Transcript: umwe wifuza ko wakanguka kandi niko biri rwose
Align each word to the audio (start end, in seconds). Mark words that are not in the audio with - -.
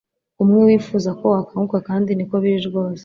umwe 0.43 0.59
wifuza 0.67 1.09
ko 1.19 1.25
wakanguka 1.35 1.77
kandi 1.87 2.09
niko 2.13 2.35
biri 2.43 2.59
rwose 2.69 2.99